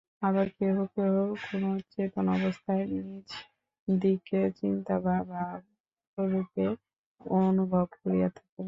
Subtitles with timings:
[0.21, 1.13] আবার কেহ কেহ
[1.45, 1.63] কোন
[1.89, 6.65] চেতন অবস্থায় নিজদিগকে চিন্তা বা ভাবরূপে
[7.21, 8.51] অনুভব করিয়া থাকেন।